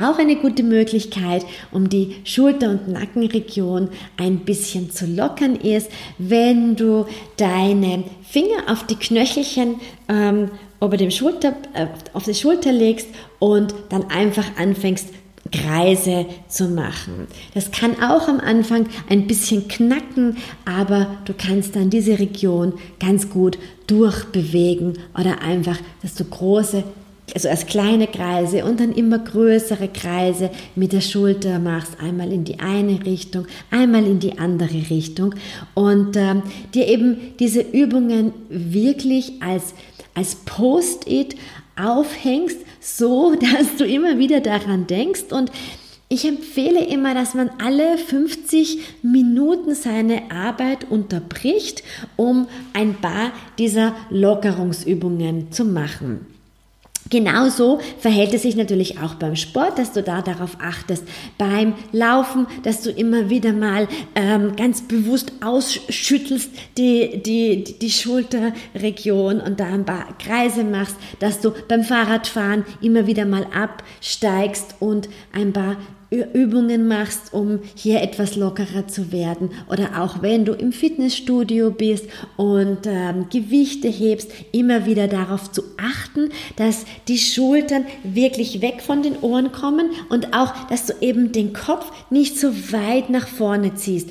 Auch 0.00 0.18
eine 0.18 0.34
gute 0.34 0.64
Möglichkeit, 0.64 1.44
um 1.70 1.88
die 1.88 2.16
Schulter- 2.24 2.70
und 2.70 2.88
Nackenregion 2.88 3.90
ein 4.16 4.40
bisschen 4.40 4.90
zu 4.90 5.06
lockern, 5.06 5.54
ist, 5.54 5.88
wenn 6.18 6.74
du 6.74 7.06
deine 7.36 8.02
Finger 8.28 8.64
auf 8.66 8.86
die 8.86 8.96
Knöchelchen 8.96 9.76
ähm, 10.08 10.50
über 10.80 10.96
dem 10.96 11.12
Schulter, 11.12 11.54
äh, 11.74 11.86
auf 12.12 12.24
die 12.24 12.34
Schulter 12.34 12.72
legst 12.72 13.06
und 13.38 13.72
dann 13.90 14.10
einfach 14.10 14.56
anfängst 14.58 15.10
Kreise 15.54 16.26
zu 16.48 16.68
machen. 16.68 17.28
Das 17.54 17.70
kann 17.70 18.02
auch 18.02 18.28
am 18.28 18.40
Anfang 18.40 18.86
ein 19.08 19.26
bisschen 19.26 19.68
knacken, 19.68 20.36
aber 20.64 21.06
du 21.24 21.32
kannst 21.36 21.76
dann 21.76 21.90
diese 21.90 22.18
Region 22.18 22.74
ganz 22.98 23.30
gut 23.30 23.58
durchbewegen 23.86 24.94
oder 25.18 25.42
einfach, 25.42 25.78
dass 26.02 26.14
du 26.14 26.24
große, 26.24 26.82
also 27.32 27.48
erst 27.48 27.68
kleine 27.68 28.08
Kreise 28.08 28.64
und 28.64 28.80
dann 28.80 28.92
immer 28.92 29.18
größere 29.18 29.88
Kreise 29.88 30.50
mit 30.74 30.92
der 30.92 31.00
Schulter 31.00 31.58
machst, 31.58 32.00
einmal 32.00 32.32
in 32.32 32.44
die 32.44 32.58
eine 32.58 33.04
Richtung, 33.04 33.46
einmal 33.70 34.04
in 34.06 34.18
die 34.18 34.38
andere 34.38 34.90
Richtung 34.90 35.34
und 35.74 36.16
äh, 36.16 36.36
dir 36.74 36.88
eben 36.88 37.16
diese 37.38 37.60
Übungen 37.60 38.32
wirklich 38.48 39.34
als, 39.40 39.74
als 40.14 40.34
Post-it 40.34 41.36
aufhängst, 41.76 42.58
so 42.80 43.34
dass 43.40 43.76
du 43.76 43.84
immer 43.84 44.18
wieder 44.18 44.40
daran 44.40 44.86
denkst 44.86 45.24
und 45.30 45.50
ich 46.08 46.26
empfehle 46.26 46.84
immer, 46.84 47.14
dass 47.14 47.34
man 47.34 47.50
alle 47.58 47.96
50 47.98 49.02
Minuten 49.02 49.74
seine 49.74 50.30
Arbeit 50.30 50.90
unterbricht, 50.90 51.82
um 52.16 52.46
ein 52.72 52.94
paar 52.94 53.32
dieser 53.58 53.94
Lockerungsübungen 54.10 55.50
zu 55.50 55.64
machen. 55.64 56.33
Genauso 57.10 57.80
verhält 57.98 58.32
es 58.32 58.42
sich 58.42 58.56
natürlich 58.56 58.98
auch 58.98 59.14
beim 59.14 59.36
Sport, 59.36 59.78
dass 59.78 59.92
du 59.92 60.02
da 60.02 60.22
darauf 60.22 60.56
achtest. 60.60 61.04
Beim 61.36 61.74
Laufen, 61.92 62.46
dass 62.62 62.80
du 62.80 62.90
immer 62.90 63.28
wieder 63.28 63.52
mal 63.52 63.88
ähm, 64.14 64.56
ganz 64.56 64.82
bewusst 64.82 65.32
ausschüttelst 65.44 66.50
die, 66.78 67.22
die, 67.22 67.78
die 67.78 67.90
Schulterregion 67.90 69.40
und 69.40 69.60
da 69.60 69.66
ein 69.66 69.84
paar 69.84 70.16
Kreise 70.18 70.64
machst, 70.64 70.96
dass 71.20 71.40
du 71.40 71.52
beim 71.68 71.82
Fahrradfahren 71.82 72.64
immer 72.80 73.06
wieder 73.06 73.26
mal 73.26 73.46
absteigst 73.52 74.76
und 74.80 75.08
ein 75.32 75.52
paar 75.52 75.76
Übungen 76.22 76.88
machst, 76.88 77.32
um 77.32 77.60
hier 77.74 78.02
etwas 78.02 78.36
lockerer 78.36 78.86
zu 78.86 79.12
werden 79.12 79.50
oder 79.70 80.02
auch 80.02 80.22
wenn 80.22 80.44
du 80.44 80.52
im 80.52 80.72
Fitnessstudio 80.72 81.70
bist 81.70 82.06
und 82.36 82.86
ähm, 82.86 83.26
Gewichte 83.30 83.88
hebst, 83.88 84.30
immer 84.52 84.86
wieder 84.86 85.08
darauf 85.08 85.50
zu 85.52 85.62
achten, 85.76 86.30
dass 86.56 86.84
die 87.08 87.18
Schultern 87.18 87.84
wirklich 88.02 88.60
weg 88.60 88.82
von 88.82 89.02
den 89.02 89.18
Ohren 89.20 89.52
kommen 89.52 89.90
und 90.08 90.34
auch, 90.34 90.52
dass 90.68 90.86
du 90.86 90.94
eben 91.00 91.32
den 91.32 91.52
Kopf 91.52 91.90
nicht 92.10 92.38
so 92.38 92.48
weit 92.72 93.10
nach 93.10 93.28
vorne 93.28 93.74
ziehst. 93.74 94.08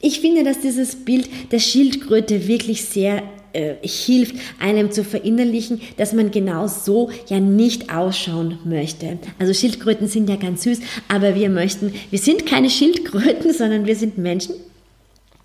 Ich 0.00 0.20
finde, 0.20 0.44
dass 0.44 0.60
dieses 0.60 1.04
Bild 1.04 1.28
der 1.52 1.58
Schildkröte 1.58 2.48
wirklich 2.48 2.84
sehr 2.84 3.22
äh, 3.56 3.76
hilft, 3.80 4.36
einem 4.60 4.90
zu 4.90 5.02
verinnerlichen, 5.02 5.80
dass 5.96 6.12
man 6.12 6.30
genau 6.30 6.66
so 6.66 7.10
ja 7.28 7.40
nicht 7.40 7.90
ausschauen 7.90 8.58
möchte. 8.64 9.18
Also 9.38 9.54
Schildkröten 9.54 10.08
sind 10.08 10.28
ja 10.28 10.36
ganz 10.36 10.62
süß, 10.64 10.80
aber 11.08 11.34
wir 11.34 11.48
möchten, 11.48 11.94
wir 12.10 12.18
sind 12.18 12.44
keine 12.44 12.68
Schildkröten, 12.68 13.52
sondern 13.56 13.86
wir 13.86 13.96
sind 13.96 14.18
Menschen. 14.18 14.56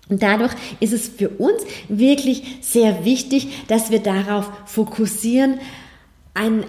Und 0.08 0.22
dadurch 0.22 0.52
ist 0.80 0.92
es 0.92 1.08
für 1.08 1.30
uns 1.30 1.62
wirklich 1.88 2.42
sehr 2.60 3.06
wichtig, 3.06 3.48
dass 3.68 3.90
wir 3.90 4.00
darauf 4.00 4.50
fokussieren, 4.66 5.58
ein, 6.34 6.64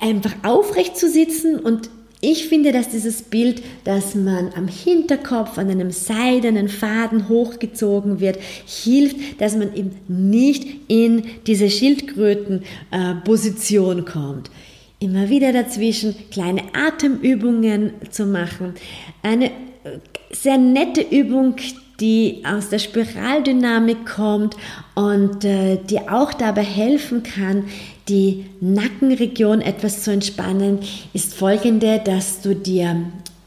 einfach 0.00 0.34
aufrecht 0.42 0.96
zu 0.96 1.08
sitzen 1.08 1.60
und 1.60 1.88
ich 2.24 2.48
finde, 2.48 2.72
dass 2.72 2.88
dieses 2.88 3.22
Bild, 3.22 3.62
dass 3.84 4.14
man 4.14 4.52
am 4.56 4.68
Hinterkopf 4.68 5.58
an 5.58 5.68
einem 5.70 5.90
seidenen 5.90 6.68
Faden 6.68 7.28
hochgezogen 7.28 8.20
wird, 8.20 8.38
hilft, 8.66 9.40
dass 9.40 9.56
man 9.56 9.74
eben 9.74 9.90
nicht 10.08 10.66
in 10.88 11.24
diese 11.46 11.68
Schildkrötenposition 11.68 14.04
kommt. 14.04 14.50
Immer 15.00 15.28
wieder 15.28 15.52
dazwischen 15.52 16.14
kleine 16.30 16.62
Atemübungen 16.72 17.94
zu 18.10 18.26
machen. 18.26 18.74
Eine 19.22 19.50
sehr 20.30 20.58
nette 20.58 21.00
Übung, 21.02 21.56
die 22.00 22.42
aus 22.44 22.70
der 22.70 22.78
Spiraldynamik 22.78 24.06
kommt 24.06 24.56
und 24.94 25.44
äh, 25.44 25.78
die 25.88 26.08
auch 26.08 26.32
dabei 26.32 26.64
helfen 26.64 27.22
kann, 27.22 27.64
die 28.08 28.46
Nackenregion 28.60 29.60
etwas 29.60 30.02
zu 30.02 30.10
entspannen, 30.12 30.80
ist 31.12 31.34
folgende, 31.34 32.00
dass 32.04 32.40
du 32.40 32.54
dir 32.54 33.04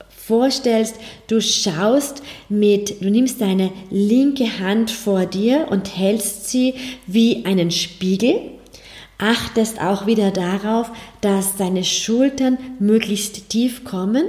vorstellst, 0.10 0.96
du 1.28 1.42
schaust 1.42 2.22
mit, 2.50 3.02
du 3.02 3.10
nimmst 3.10 3.40
deine 3.40 3.72
linke 3.90 4.60
Hand 4.60 4.92
vor 4.92 5.26
dir 5.26 5.68
und 5.70 5.98
hältst 5.98 6.50
sie 6.50 6.74
wie 7.06 7.46
einen 7.46 7.72
Spiegel 7.72 8.57
achtest 9.18 9.82
auch 9.82 10.06
wieder 10.06 10.32
darauf, 10.32 10.92
dass 11.22 11.56
deine 11.56 11.84
Schultern 11.84 12.58
möglichst 12.80 13.50
tief 13.50 13.84
kommen 13.84 14.26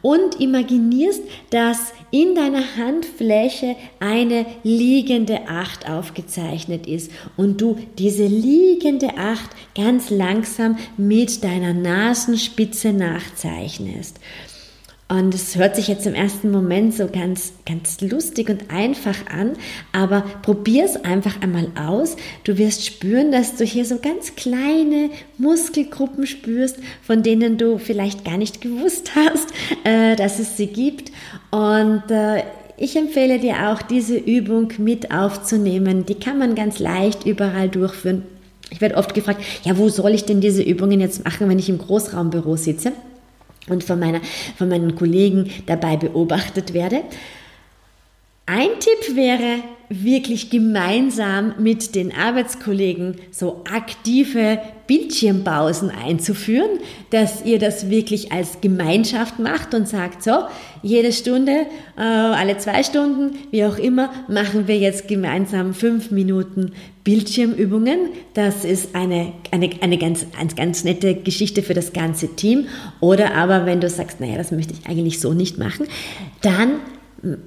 und 0.00 0.40
imaginierst, 0.40 1.22
dass 1.50 1.92
in 2.10 2.34
deiner 2.34 2.76
Handfläche 2.76 3.76
eine 4.00 4.46
liegende 4.62 5.48
Acht 5.48 5.88
aufgezeichnet 5.88 6.86
ist 6.86 7.10
und 7.36 7.60
du 7.60 7.78
diese 7.98 8.26
liegende 8.26 9.16
Acht 9.16 9.50
ganz 9.74 10.10
langsam 10.10 10.78
mit 10.96 11.42
deiner 11.44 11.72
Nasenspitze 11.72 12.92
nachzeichnest. 12.92 14.18
Und 15.08 15.34
es 15.34 15.56
hört 15.56 15.76
sich 15.76 15.88
jetzt 15.88 16.06
im 16.06 16.14
ersten 16.14 16.50
Moment 16.50 16.94
so 16.94 17.06
ganz, 17.06 17.52
ganz 17.66 18.00
lustig 18.00 18.48
und 18.48 18.70
einfach 18.70 19.26
an, 19.30 19.52
aber 19.92 20.24
probier 20.40 20.86
es 20.86 20.96
einfach 21.04 21.42
einmal 21.42 21.68
aus. 21.78 22.16
Du 22.44 22.56
wirst 22.56 22.86
spüren, 22.86 23.30
dass 23.30 23.56
du 23.56 23.64
hier 23.64 23.84
so 23.84 23.98
ganz 23.98 24.36
kleine 24.36 25.10
Muskelgruppen 25.36 26.26
spürst, 26.26 26.78
von 27.02 27.22
denen 27.22 27.58
du 27.58 27.76
vielleicht 27.76 28.24
gar 28.24 28.38
nicht 28.38 28.62
gewusst 28.62 29.12
hast, 29.14 29.52
äh, 29.84 30.16
dass 30.16 30.38
es 30.38 30.56
sie 30.56 30.68
gibt. 30.68 31.12
Und 31.50 32.10
äh, 32.10 32.44
ich 32.78 32.96
empfehle 32.96 33.38
dir 33.38 33.70
auch, 33.70 33.82
diese 33.82 34.16
Übung 34.16 34.72
mit 34.78 35.12
aufzunehmen. 35.12 36.06
Die 36.06 36.14
kann 36.14 36.38
man 36.38 36.54
ganz 36.54 36.78
leicht 36.78 37.26
überall 37.26 37.68
durchführen. 37.68 38.22
Ich 38.70 38.80
werde 38.80 38.96
oft 38.96 39.12
gefragt, 39.12 39.42
ja, 39.64 39.76
wo 39.76 39.90
soll 39.90 40.14
ich 40.14 40.24
denn 40.24 40.40
diese 40.40 40.62
Übungen 40.62 41.00
jetzt 41.00 41.22
machen, 41.24 41.48
wenn 41.50 41.58
ich 41.58 41.68
im 41.68 41.76
Großraumbüro 41.76 42.56
sitze? 42.56 42.92
Und 43.68 43.84
von, 43.84 43.98
meiner, 43.98 44.20
von 44.56 44.68
meinen 44.68 44.94
Kollegen 44.94 45.50
dabei 45.66 45.96
beobachtet 45.96 46.72
werde. 46.72 47.02
Ein 48.46 48.70
Tipp 48.80 49.16
wäre, 49.16 49.62
wirklich 49.92 50.50
gemeinsam 50.50 51.54
mit 51.58 51.94
den 51.94 52.12
Arbeitskollegen 52.12 53.16
so 53.30 53.62
aktive 53.70 54.58
Bildschirmpausen 54.86 55.90
einzuführen, 55.90 56.78
dass 57.10 57.44
ihr 57.44 57.58
das 57.58 57.88
wirklich 57.88 58.32
als 58.32 58.60
Gemeinschaft 58.60 59.38
macht 59.38 59.74
und 59.74 59.88
sagt, 59.88 60.22
so, 60.22 60.32
jede 60.82 61.12
Stunde, 61.12 61.66
äh, 61.96 62.02
alle 62.02 62.58
zwei 62.58 62.82
Stunden, 62.82 63.38
wie 63.50 63.64
auch 63.64 63.78
immer, 63.78 64.10
machen 64.28 64.66
wir 64.66 64.76
jetzt 64.76 65.08
gemeinsam 65.08 65.74
fünf 65.74 66.10
Minuten 66.10 66.72
Bildschirmübungen. 67.04 68.10
Das 68.34 68.64
ist 68.64 68.94
eine, 68.94 69.32
eine, 69.50 69.70
eine, 69.80 69.98
ganz, 69.98 70.26
eine 70.38 70.54
ganz 70.54 70.84
nette 70.84 71.14
Geschichte 71.14 71.62
für 71.62 71.74
das 71.74 71.92
ganze 71.92 72.34
Team. 72.36 72.66
Oder 73.00 73.34
aber, 73.34 73.66
wenn 73.66 73.80
du 73.80 73.88
sagst, 73.88 74.20
naja, 74.20 74.36
das 74.36 74.52
möchte 74.52 74.74
ich 74.74 74.88
eigentlich 74.88 75.20
so 75.20 75.32
nicht 75.32 75.58
machen, 75.58 75.86
dann 76.42 76.80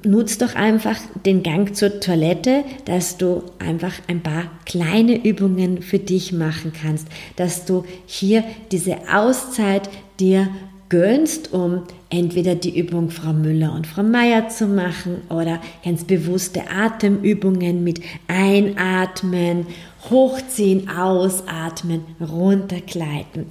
nutz 0.04 0.38
doch 0.38 0.56
einfach 0.56 0.98
den 1.26 1.44
Gang 1.44 1.76
zur 1.76 2.00
Toilette, 2.00 2.64
dass 2.86 3.18
du 3.18 3.44
einfach 3.60 3.94
ein 4.08 4.22
paar 4.22 4.46
kleine 4.66 5.24
Übungen 5.24 5.82
für 5.82 6.00
dich 6.00 6.32
machen 6.32 6.72
kannst, 6.80 7.08
dass 7.36 7.66
du 7.66 7.84
hier 8.06 8.44
diese 8.72 8.98
Auszeit 9.14 9.90
dir 10.20 10.48
gönnst, 10.88 11.52
um 11.52 11.84
entweder 12.10 12.56
die 12.56 12.78
Übung 12.78 13.10
Frau 13.10 13.34
Müller 13.34 13.74
und 13.74 13.88
Frau 13.88 14.04
Meier 14.04 14.50
zu 14.50 14.68
machen 14.68 15.22
oder 15.30 15.60
ganz 15.84 16.06
bewusste 16.06 16.70
Atemübungen 16.70 17.84
mit 17.84 18.02
Einatmen, 18.28 19.66
Hochziehen, 20.10 20.88
Ausatmen, 20.88 22.06
runtergleiten. 22.22 23.48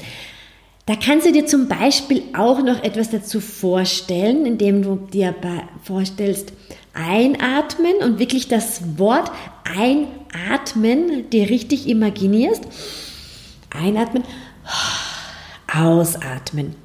Da 0.86 0.96
kannst 0.96 1.26
du 1.26 1.32
dir 1.32 1.46
zum 1.46 1.66
Beispiel 1.66 2.24
auch 2.36 2.62
noch 2.62 2.82
etwas 2.82 3.10
dazu 3.10 3.40
vorstellen, 3.40 4.44
indem 4.44 4.82
du 4.82 4.96
dir 4.96 5.34
vorstellst, 5.82 6.52
einatmen 6.92 7.96
und 8.02 8.18
wirklich 8.18 8.48
das 8.48 8.98
Wort 8.98 9.30
einatmen 9.64 11.30
dir 11.30 11.48
richtig 11.48 11.88
imaginierst. 11.88 12.64
Einatmen, 13.70 14.24
ausatmen. 15.72 16.76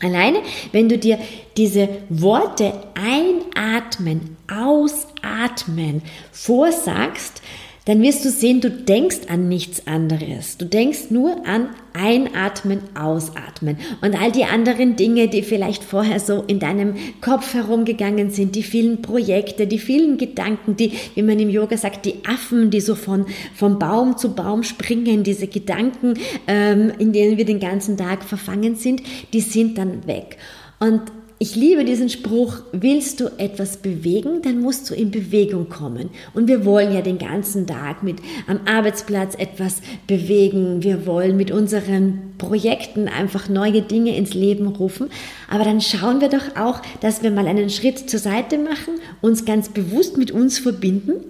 Alleine, 0.00 0.38
wenn 0.72 0.88
du 0.88 0.96
dir 0.96 1.18
diese 1.56 1.88
Worte 2.08 2.72
einatmen, 2.94 4.36
ausatmen 4.48 6.02
vorsagst, 6.32 7.42
dann 7.84 8.00
wirst 8.00 8.24
du 8.24 8.30
sehen, 8.30 8.60
du 8.60 8.70
denkst 8.70 9.22
an 9.28 9.48
nichts 9.48 9.88
anderes. 9.88 10.56
Du 10.56 10.64
denkst 10.64 11.10
nur 11.10 11.46
an 11.46 11.70
Einatmen, 11.94 12.80
Ausatmen 12.94 13.76
und 14.00 14.14
all 14.14 14.30
die 14.30 14.44
anderen 14.44 14.94
Dinge, 14.94 15.26
die 15.26 15.42
vielleicht 15.42 15.82
vorher 15.82 16.20
so 16.20 16.44
in 16.46 16.60
deinem 16.60 16.94
Kopf 17.20 17.54
herumgegangen 17.54 18.30
sind, 18.30 18.54
die 18.54 18.62
vielen 18.62 19.02
Projekte, 19.02 19.66
die 19.66 19.80
vielen 19.80 20.16
Gedanken, 20.16 20.76
die, 20.76 20.92
wie 21.14 21.22
man 21.22 21.40
im 21.40 21.50
Yoga 21.50 21.76
sagt, 21.76 22.06
die 22.06 22.24
Affen, 22.24 22.70
die 22.70 22.80
so 22.80 22.94
von, 22.94 23.26
von 23.54 23.80
Baum 23.80 24.16
zu 24.16 24.34
Baum 24.34 24.62
springen, 24.62 25.24
diese 25.24 25.48
Gedanken, 25.48 26.14
ähm, 26.46 26.92
in 26.98 27.12
denen 27.12 27.36
wir 27.36 27.44
den 27.44 27.60
ganzen 27.60 27.96
Tag 27.96 28.22
verfangen 28.22 28.76
sind, 28.76 29.02
die 29.32 29.40
sind 29.40 29.76
dann 29.76 30.06
weg. 30.06 30.38
Und 30.78 31.02
ich 31.42 31.56
liebe 31.56 31.84
diesen 31.84 32.08
Spruch, 32.08 32.58
willst 32.70 33.18
du 33.18 33.26
etwas 33.36 33.78
bewegen, 33.78 34.42
dann 34.42 34.60
musst 34.60 34.88
du 34.88 34.94
in 34.94 35.10
Bewegung 35.10 35.68
kommen. 35.68 36.10
Und 36.34 36.46
wir 36.46 36.64
wollen 36.64 36.94
ja 36.94 37.00
den 37.00 37.18
ganzen 37.18 37.66
Tag 37.66 38.04
mit 38.04 38.18
am 38.46 38.60
Arbeitsplatz 38.64 39.34
etwas 39.34 39.82
bewegen. 40.06 40.84
Wir 40.84 41.04
wollen 41.04 41.36
mit 41.36 41.50
unseren 41.50 42.34
Projekten 42.38 43.08
einfach 43.08 43.48
neue 43.48 43.82
Dinge 43.82 44.16
ins 44.16 44.34
Leben 44.34 44.68
rufen. 44.68 45.10
Aber 45.50 45.64
dann 45.64 45.80
schauen 45.80 46.20
wir 46.20 46.28
doch 46.28 46.54
auch, 46.54 46.80
dass 47.00 47.24
wir 47.24 47.32
mal 47.32 47.48
einen 47.48 47.70
Schritt 47.70 48.08
zur 48.08 48.20
Seite 48.20 48.56
machen, 48.56 49.00
uns 49.20 49.44
ganz 49.44 49.68
bewusst 49.68 50.16
mit 50.16 50.30
uns 50.30 50.60
verbinden 50.60 51.24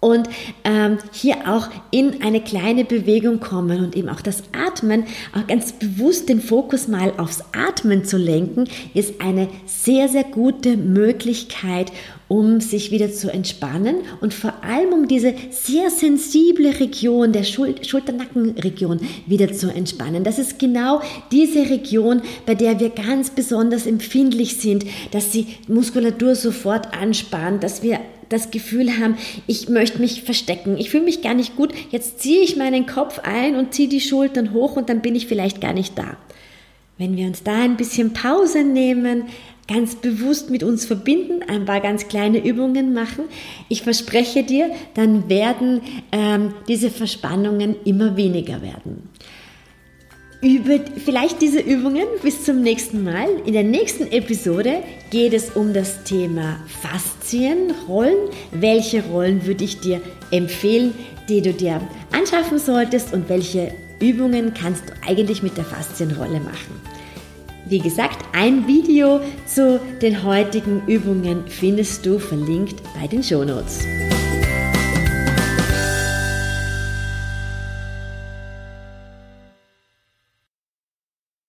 und 0.00 0.28
ähm, 0.64 0.98
hier 1.12 1.36
auch 1.48 1.68
in 1.90 2.22
eine 2.22 2.40
kleine 2.40 2.84
Bewegung 2.84 3.40
kommen 3.40 3.84
und 3.84 3.96
eben 3.96 4.08
auch 4.08 4.20
das 4.20 4.42
Atmen, 4.52 5.04
auch 5.34 5.46
ganz 5.46 5.72
bewusst 5.72 6.28
den 6.28 6.40
Fokus 6.40 6.88
mal 6.88 7.12
aufs 7.16 7.42
Atmen 7.52 8.04
zu 8.04 8.16
lenken, 8.16 8.64
ist 8.94 9.20
eine 9.20 9.48
sehr, 9.66 10.08
sehr 10.08 10.24
gute 10.24 10.76
Möglichkeit, 10.76 11.92
um 12.28 12.60
sich 12.60 12.90
wieder 12.90 13.12
zu 13.12 13.32
entspannen 13.32 13.98
und 14.20 14.34
vor 14.34 14.64
allem 14.64 14.92
um 14.92 15.08
diese 15.08 15.34
sehr 15.50 15.90
sensible 15.90 16.80
Region 16.80 17.32
der 17.32 17.44
Schul 17.44 17.74
Schulternackenregion 17.84 19.00
wieder 19.26 19.52
zu 19.52 19.72
entspannen. 19.72 20.24
Das 20.24 20.38
ist 20.38 20.58
genau 20.58 21.00
diese 21.30 21.70
Region, 21.70 22.22
bei 22.44 22.54
der 22.54 22.80
wir 22.80 22.90
ganz 22.90 23.30
besonders 23.30 23.86
empfindlich 23.86 24.56
sind, 24.56 24.84
dass 25.12 25.30
die 25.30 25.46
Muskulatur 25.68 26.34
sofort 26.34 26.92
anspannt, 26.94 27.62
dass 27.62 27.82
wir 27.82 28.00
das 28.28 28.50
Gefühl 28.50 28.98
haben, 28.98 29.16
ich 29.46 29.68
möchte 29.68 30.00
mich 30.00 30.22
verstecken, 30.22 30.76
ich 30.78 30.90
fühle 30.90 31.04
mich 31.04 31.22
gar 31.22 31.34
nicht 31.34 31.56
gut, 31.56 31.72
jetzt 31.90 32.20
ziehe 32.20 32.42
ich 32.42 32.56
meinen 32.56 32.86
Kopf 32.86 33.20
ein 33.20 33.56
und 33.56 33.74
ziehe 33.74 33.88
die 33.88 34.00
Schultern 34.00 34.52
hoch 34.52 34.76
und 34.76 34.88
dann 34.88 35.02
bin 35.02 35.14
ich 35.14 35.26
vielleicht 35.26 35.60
gar 35.60 35.72
nicht 35.72 35.96
da. 35.98 36.16
Wenn 36.98 37.16
wir 37.16 37.26
uns 37.26 37.42
da 37.42 37.62
ein 37.62 37.76
bisschen 37.76 38.12
Pause 38.12 38.64
nehmen, 38.64 39.24
ganz 39.68 39.96
bewusst 39.96 40.50
mit 40.50 40.62
uns 40.62 40.86
verbinden, 40.86 41.42
ein 41.48 41.64
paar 41.64 41.80
ganz 41.80 42.08
kleine 42.08 42.44
Übungen 42.44 42.94
machen, 42.94 43.24
ich 43.68 43.82
verspreche 43.82 44.44
dir, 44.44 44.70
dann 44.94 45.28
werden 45.28 45.80
ähm, 46.12 46.54
diese 46.68 46.90
Verspannungen 46.90 47.76
immer 47.84 48.16
weniger 48.16 48.62
werden 48.62 49.08
über 50.40 50.78
vielleicht 51.04 51.40
diese 51.40 51.60
Übungen 51.60 52.06
bis 52.22 52.44
zum 52.44 52.62
nächsten 52.62 53.02
Mal. 53.02 53.28
In 53.44 53.52
der 53.52 53.64
nächsten 53.64 54.10
Episode 54.12 54.82
geht 55.10 55.32
es 55.32 55.50
um 55.50 55.72
das 55.72 56.04
Thema 56.04 56.60
Faszienrollen. 56.82 58.30
Welche 58.52 59.02
Rollen 59.04 59.46
würde 59.46 59.64
ich 59.64 59.80
dir 59.80 60.00
empfehlen, 60.30 60.94
die 61.28 61.42
du 61.42 61.52
dir 61.52 61.80
anschaffen 62.12 62.58
solltest 62.58 63.12
und 63.12 63.28
welche 63.28 63.72
Übungen 64.00 64.52
kannst 64.54 64.88
du 64.88 64.92
eigentlich 65.06 65.42
mit 65.42 65.56
der 65.56 65.64
Faszienrolle 65.64 66.40
machen? 66.40 66.80
Wie 67.68 67.80
gesagt, 67.80 68.24
ein 68.32 68.68
Video 68.68 69.20
zu 69.46 69.80
den 70.00 70.22
heutigen 70.22 70.82
Übungen 70.86 71.44
findest 71.48 72.06
du 72.06 72.18
verlinkt 72.18 72.76
bei 73.00 73.08
den 73.08 73.24
Shownotes. 73.24 73.84
Notes. 73.84 74.15